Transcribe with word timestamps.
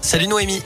Salut 0.00 0.26
Noémie. 0.26 0.62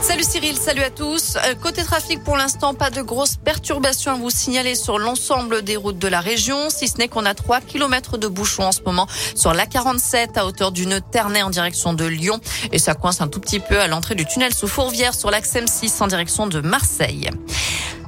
Salut 0.00 0.24
Cyril, 0.24 0.56
salut 0.56 0.82
à 0.82 0.90
tous. 0.90 1.36
Euh, 1.36 1.54
côté 1.54 1.84
trafic, 1.84 2.24
pour 2.24 2.36
l'instant, 2.36 2.74
pas 2.74 2.90
de 2.90 3.00
grosses 3.00 3.36
perturbations 3.36 4.12
à 4.12 4.14
vous 4.16 4.30
signaler 4.30 4.74
sur 4.74 4.98
l'ensemble 4.98 5.62
des 5.62 5.76
routes 5.76 5.98
de 5.98 6.08
la 6.08 6.20
région, 6.20 6.68
si 6.68 6.88
ce 6.88 6.96
n'est 6.96 7.06
qu'on 7.06 7.26
a 7.26 7.34
3 7.34 7.60
km 7.60 8.18
de 8.18 8.26
bouchons 8.26 8.64
en 8.64 8.72
ce 8.72 8.80
moment 8.82 9.06
sur 9.36 9.52
la 9.52 9.66
47 9.66 10.36
à 10.36 10.46
hauteur 10.46 10.72
du 10.72 10.86
nœud 10.86 11.00
Ternay 11.12 11.42
en 11.42 11.50
direction 11.50 11.92
de 11.92 12.06
Lyon. 12.06 12.40
Et 12.72 12.78
ça 12.78 12.94
coince 12.94 13.20
un 13.20 13.28
tout 13.28 13.40
petit 13.40 13.60
peu 13.60 13.78
à 13.78 13.86
l'entrée 13.86 14.16
du 14.16 14.26
tunnel 14.26 14.52
sous 14.52 14.66
Fourvière 14.66 15.14
sur 15.14 15.30
l'axe 15.30 15.52
M6 15.52 16.02
en 16.02 16.08
direction 16.08 16.48
de 16.48 16.60
Marseille. 16.60 17.30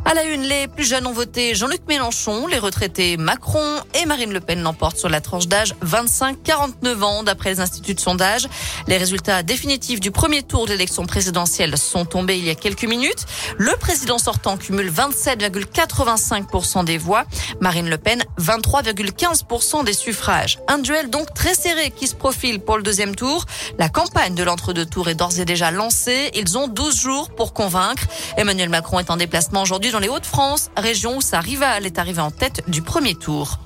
À 0.05 0.15
la 0.15 0.25
une, 0.25 0.43
les 0.43 0.67
plus 0.67 0.85
jeunes 0.85 1.07
ont 1.07 1.13
voté 1.13 1.55
Jean-Luc 1.55 1.83
Mélenchon, 1.87 2.49
les 2.49 2.59
retraités 2.59 3.17
Macron 3.17 3.65
et 3.95 4.05
Marine 4.05 4.33
Le 4.33 4.41
Pen 4.41 4.61
l'emportent 4.61 4.99
sur 4.99 5.09
la 5.09 5.21
tranche 5.21 5.47
d'âge 5.47 5.75
25-49 5.85 7.03
ans 7.03 7.23
d'après 7.23 7.51
les 7.51 7.61
instituts 7.61 7.95
de 7.95 8.01
sondage. 8.01 8.49
Les 8.89 8.97
résultats 8.97 9.45
définitifs 9.45 10.01
du 10.01 10.11
premier 10.11 10.43
tour 10.43 10.67
de 10.67 10.73
l'élection 10.73 11.07
présidentielle 11.07 11.79
sont 11.79 12.05
tombés 12.05 12.37
il 12.37 12.45
y 12.45 12.51
a 12.51 12.57
quelques 12.57 12.85
minutes. 12.85 13.27
Le 13.59 13.73
président 13.77 14.19
sortant 14.19 14.57
cumule 14.57 14.91
27,85% 14.91 16.85
des 16.85 16.99
voix, 16.99 17.25
Marine 17.61 17.89
Le 17.89 17.97
Pen 17.97 18.25
23,15% 18.41 19.85
des 19.85 19.93
suffrages. 19.93 20.59
Un 20.67 20.79
duel 20.79 21.11
donc 21.11 21.33
très 21.33 21.55
serré 21.55 21.93
qui 21.93 22.09
se 22.09 22.17
profile 22.17 22.59
pour 22.59 22.77
le 22.77 22.83
deuxième 22.83 23.15
tour. 23.15 23.45
La 23.79 23.89
campagne 23.89 24.35
de 24.35 24.43
l'entre-deux 24.43 24.87
tours 24.87 25.09
est 25.09 25.15
d'ores 25.15 25.39
et 25.39 25.45
déjà 25.45 25.71
lancée. 25.71 26.33
Ils 26.35 26.59
ont 26.59 26.67
12 26.67 27.01
jours 27.01 27.31
pour 27.31 27.55
convaincre. 27.55 28.03
Emmanuel 28.37 28.69
Macron 28.69 28.99
est 28.99 29.09
en 29.11 29.17
déplacement 29.17 29.63
aujourd'hui 29.63 29.92
dans 29.93 29.99
les 29.99 30.09
Hauts-de-France, 30.09 30.71
région 30.77 31.19
où 31.19 31.21
sa 31.21 31.41
rivale 31.41 31.85
est 31.85 31.99
arrivée 31.99 32.23
en 32.23 32.31
tête 32.31 32.63
du 32.67 32.81
premier 32.81 33.15
tour. 33.15 33.59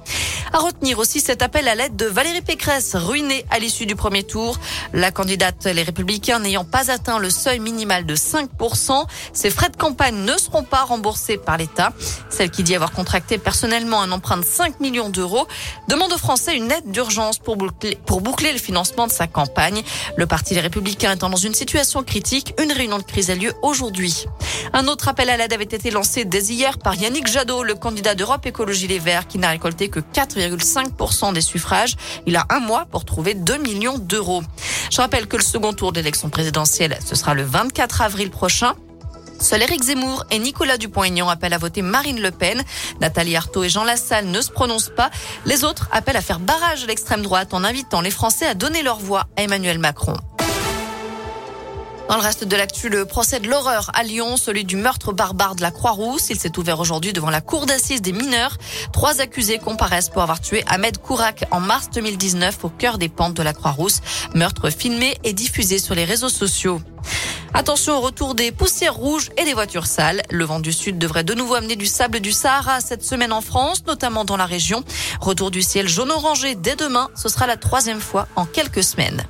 À 0.53 0.59
retenir 0.59 0.99
aussi 0.99 1.21
cet 1.21 1.43
appel 1.43 1.69
à 1.69 1.75
l'aide 1.75 1.97
de 1.97 2.07
Valérie 2.07 2.41
Pécresse, 2.41 2.95
ruinée 2.95 3.45
à 3.51 3.59
l'issue 3.59 3.85
du 3.85 3.97
premier 3.97 4.23
tour. 4.23 4.59
La 4.93 5.11
candidate 5.11 5.65
Les 5.67 5.83
Républicains 5.83 6.39
n'ayant 6.39 6.65
pas 6.65 6.91
atteint 6.91 7.19
le 7.19 7.31
seuil 7.31 7.59
minimal 7.59 8.07
de 8.07 8.15
5%, 8.15 9.05
ses 9.33 9.51
frais 9.51 9.69
de 9.69 9.77
campagne 9.77 10.17
ne 10.17 10.37
seront 10.39 10.63
pas 10.63 10.83
remboursés 10.83 11.37
par 11.37 11.59
l'État. 11.59 11.93
Celle 12.31 12.51
qui 12.51 12.63
dit 12.63 12.75
avoir 12.75 12.93
contracté 12.93 13.39
personnellement 13.39 14.01
un 14.01 14.13
emprunt 14.13 14.37
de 14.37 14.45
5 14.45 14.81
millions 14.81 15.11
d'euros 15.11 15.47
demande 15.89 16.13
aux 16.13 16.19
Français 16.19 16.57
une 16.57 16.71
aide 16.71 16.91
d'urgence 16.91 17.39
pour 17.39 17.57
boucler, 17.57 17.99
pour 18.07 18.21
boucler 18.21 18.53
le 18.53 18.59
financement 18.59 19.07
de 19.07 19.13
sa 19.13 19.27
campagne. 19.27 19.83
Le 20.17 20.27
Parti 20.27 20.55
Les 20.55 20.61
Républicains 20.61 21.13
étant 21.13 21.29
dans 21.29 21.37
une 21.37 21.55
situation 21.55 22.03
critique, 22.03 22.55
une 22.63 22.73
réunion 22.73 22.99
de 22.99 23.05
crise 23.05 23.31
a 23.31 23.35
lieu 23.35 23.53
aujourd'hui. 23.63 24.27
Un 24.73 24.87
autre 24.89 25.09
appel 25.09 25.29
à 25.29 25.37
l'aide 25.37 25.53
avait 25.53 25.65
été 25.65 25.91
lancé 25.91 26.16
dès 26.25 26.45
hier 26.45 26.79
par 26.79 26.95
Yannick 26.95 27.27
Jadot, 27.27 27.63
le 27.63 27.75
candidat 27.75 28.15
d'Europe 28.15 28.47
Écologie 28.47 28.87
Les 28.87 28.99
Verts, 28.99 29.27
qui 29.27 29.39
n'a 29.39 29.51
récolté 29.51 29.89
que 29.89 30.01
4,5% 30.01 31.33
des 31.33 31.41
suffrages. 31.41 31.97
Il 32.27 32.37
a 32.37 32.47
un 32.51 32.61
mois 32.61 32.87
pour 32.91 33.05
trouver 33.05 33.35
2 33.35 33.59
millions 33.59 33.99
d'euros. 33.99 34.43
Je 34.91 35.01
rappelle 35.01 35.27
que 35.27 35.37
le 35.37 35.43
second 35.43 35.73
tour 35.73 35.93
d'élection 35.93 36.31
présidentielle, 36.31 36.99
ce 37.05 37.15
sera 37.15 37.35
le 37.35 37.43
24 37.43 38.03
avril 38.03 38.31
prochain. 38.31 38.75
Seuls 39.39 39.63
Éric 39.63 39.83
Zemmour 39.83 40.25
et 40.31 40.39
Nicolas 40.39 40.79
Dupont-Aignan 40.79 41.29
appellent 41.29 41.53
à 41.53 41.59
voter 41.59 41.83
Marine 41.83 42.21
Le 42.21 42.31
Pen. 42.31 42.63
Nathalie 43.01 43.37
Arthaud 43.37 43.65
et 43.65 43.69
Jean 43.69 43.85
Lassalle 43.85 44.27
ne 44.27 44.41
se 44.41 44.51
prononcent 44.51 44.93
pas. 44.95 45.11
Les 45.45 45.65
autres 45.65 45.89
appellent 45.93 46.17
à 46.17 46.23
faire 46.23 46.41
barrage 46.41 46.85
à 46.85 46.87
l'extrême 46.87 47.23
droite 47.23 47.53
en 47.53 47.63
invitant 47.65 48.01
les 48.01 48.11
Français 48.11 48.47
à 48.47 48.55
donner 48.55 48.83
leur 48.83 48.99
voix 48.99 49.27
à 49.37 49.43
Emmanuel 49.43 49.79
Macron. 49.79 50.17
Dans 52.09 52.15
le 52.15 52.23
reste 52.23 52.45
de 52.45 52.55
l'actu, 52.55 52.89
le 52.89 53.05
procès 53.05 53.41
de 53.41 53.49
l'horreur 53.49 53.91
à 53.93 54.05
Lyon, 54.05 54.37
celui 54.37 54.65
du 54.65 54.77
meurtre 54.77 55.13
barbare 55.13 55.57
de 55.57 55.63
la 55.63 55.73
Croix-Rousse. 55.73 56.31
Il 56.31 56.39
s'est 56.39 56.57
ouvert 56.57 56.79
aujourd'hui 56.79 57.13
devant 57.13 57.31
la 57.31 57.41
cour 57.41 57.67
d'assises 57.67 58.01
des 58.01 58.13
mineurs. 58.13 58.59
Trois 58.93 59.21
accusés 59.21 59.59
comparaissent 59.59 60.09
pour 60.09 60.23
avoir 60.23 60.41
tué 60.41 60.63
Ahmed 60.69 60.99
Kourak 60.99 61.47
en 61.51 61.59
mars 61.59 61.91
2019 61.93 62.65
au 62.65 62.69
cœur 62.69 62.99
des 62.99 63.09
pentes 63.09 63.35
de 63.35 63.43
la 63.43 63.53
Croix-Rousse. 63.53 64.03
Meurtre 64.35 64.71
filmé 64.71 65.17
et 65.25 65.33
diffusé 65.33 65.81
sur 65.81 65.97
les 65.97 66.05
réseaux 66.05 66.29
sociaux. 66.29 66.81
Attention 67.55 67.97
au 67.97 68.01
retour 68.01 68.37
des 68.37 68.53
poussières 68.53 68.95
rouges 68.95 69.31
et 69.37 69.45
des 69.45 69.55
voitures 69.55 69.87
sales. 69.87 70.23
Le 70.31 70.45
vent 70.45 70.61
du 70.61 70.73
sud 70.73 70.99
devrait 70.99 71.25
de 71.25 71.35
nouveau 71.35 71.55
amener 71.55 71.75
du 71.75 71.87
sable 71.87 72.21
du 72.21 72.31
Sahara 72.31 72.81
cette 72.81 73.05
semaine 73.05 73.33
en 73.33 73.41
France, 73.41 73.85
notamment 73.85 74.25
dans 74.25 74.37
la 74.37 74.47
région. 74.47 74.85
Retour 75.21 75.51
du 75.51 75.61
ciel 75.61 75.89
jaune-orangé 75.89 76.55
dès 76.55 76.77
demain. 76.77 77.09
Ce 77.17 77.29
sera 77.29 77.49
la 77.49 77.57
troisième 77.57 78.01
fois 78.01 78.29
en 78.37 78.47
quelques 78.47 78.85
semaines. 78.85 79.27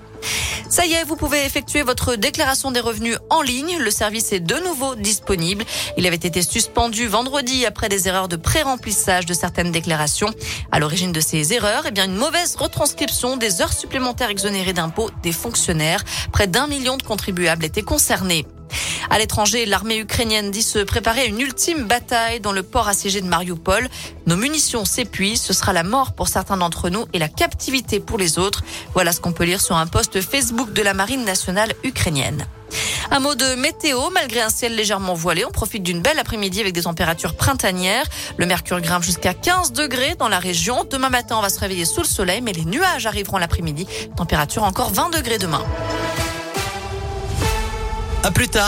Ça 0.68 0.84
y 0.84 0.94
est, 0.94 1.04
vous 1.04 1.16
pouvez 1.16 1.44
effectuer 1.44 1.82
votre 1.82 2.16
déclaration 2.16 2.72
des 2.72 2.80
revenus 2.80 3.16
en 3.30 3.40
ligne. 3.40 3.78
Le 3.78 3.90
service 3.90 4.32
est 4.32 4.40
de 4.40 4.56
nouveau 4.56 4.96
disponible. 4.96 5.64
Il 5.96 6.06
avait 6.06 6.16
été 6.16 6.42
suspendu 6.42 7.06
vendredi 7.06 7.64
après 7.64 7.88
des 7.88 8.08
erreurs 8.08 8.28
de 8.28 8.36
pré-remplissage 8.36 9.26
de 9.26 9.34
certaines 9.34 9.70
déclarations. 9.70 10.30
À 10.72 10.80
l'origine 10.80 11.12
de 11.12 11.20
ces 11.20 11.52
erreurs, 11.52 11.84
eh 11.86 11.92
bien, 11.92 12.06
une 12.06 12.16
mauvaise 12.16 12.56
retranscription 12.56 13.36
des 13.36 13.62
heures 13.62 13.72
supplémentaires 13.72 14.30
exonérées 14.30 14.72
d'impôts 14.72 15.10
des 15.22 15.32
fonctionnaires. 15.32 16.02
Près 16.32 16.48
d'un 16.48 16.66
million 16.66 16.96
de 16.96 17.02
contribuables 17.02 17.64
étaient 17.64 17.82
concernés. 17.82 18.44
À 19.10 19.18
l'étranger, 19.18 19.66
l'armée 19.66 19.98
ukrainienne 19.98 20.50
dit 20.50 20.62
se 20.62 20.78
préparer 20.80 21.22
à 21.22 21.24
une 21.26 21.40
ultime 21.40 21.84
bataille 21.84 22.40
dans 22.40 22.52
le 22.52 22.62
port 22.62 22.88
assiégé 22.88 23.20
de 23.20 23.26
Mariupol. 23.26 23.88
Nos 24.26 24.36
munitions 24.36 24.84
s'épuisent, 24.84 25.42
ce 25.42 25.52
sera 25.52 25.72
la 25.72 25.84
mort 25.84 26.12
pour 26.12 26.28
certains 26.28 26.56
d'entre 26.56 26.90
nous 26.90 27.06
et 27.12 27.18
la 27.18 27.28
captivité 27.28 28.00
pour 28.00 28.18
les 28.18 28.38
autres. 28.38 28.62
Voilà 28.94 29.12
ce 29.12 29.20
qu'on 29.20 29.32
peut 29.32 29.44
lire 29.44 29.60
sur 29.60 29.76
un 29.76 29.86
post 29.86 30.20
Facebook 30.20 30.72
de 30.72 30.82
la 30.82 30.94
marine 30.94 31.24
nationale 31.24 31.72
ukrainienne. 31.84 32.46
Un 33.10 33.20
mot 33.20 33.36
de 33.36 33.54
météo, 33.54 34.10
malgré 34.12 34.40
un 34.40 34.50
ciel 34.50 34.74
légèrement 34.74 35.14
voilé, 35.14 35.44
on 35.44 35.50
profite 35.50 35.84
d'une 35.84 36.02
belle 36.02 36.18
après-midi 36.18 36.60
avec 36.60 36.72
des 36.72 36.82
températures 36.82 37.36
printanières. 37.36 38.06
Le 38.36 38.46
mercure 38.46 38.80
grimpe 38.80 39.04
jusqu'à 39.04 39.34
15 39.34 39.72
degrés 39.72 40.16
dans 40.18 40.28
la 40.28 40.40
région. 40.40 40.84
Demain 40.90 41.10
matin, 41.10 41.36
on 41.38 41.42
va 41.42 41.48
se 41.48 41.60
réveiller 41.60 41.84
sous 41.84 42.00
le 42.00 42.08
soleil, 42.08 42.40
mais 42.40 42.52
les 42.52 42.64
nuages 42.64 43.06
arriveront 43.06 43.38
l'après-midi. 43.38 43.86
Température 44.16 44.64
encore 44.64 44.92
20 44.92 45.10
degrés 45.10 45.38
demain. 45.38 45.64
À 48.24 48.32
plus 48.32 48.48
tard. 48.48 48.64